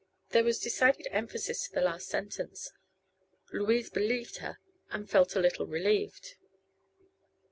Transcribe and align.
There 0.29 0.43
was 0.43 0.57
decided 0.59 1.07
emphasis 1.11 1.67
to 1.67 1.75
the 1.75 1.81
last 1.81 2.07
sentence. 2.07 2.71
Louise 3.53 3.91
believed 3.91 4.37
her 4.37 4.57
and 4.89 5.07
felt 5.07 5.35
a 5.35 5.39
little 5.39 5.67
relieved. 5.67 6.37